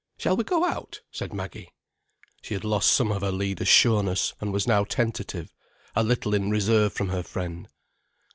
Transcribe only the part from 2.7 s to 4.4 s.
some of her leader's sureness,